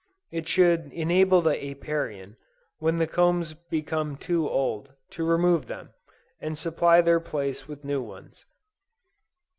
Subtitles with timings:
[0.31, 2.35] It should enable the Apiarian,
[2.79, 5.91] when the combs become too old, to remove them,
[6.41, 8.43] and supply their place with new ones.